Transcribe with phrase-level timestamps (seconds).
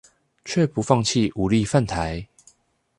[0.43, 2.27] 卻不放棄武力犯台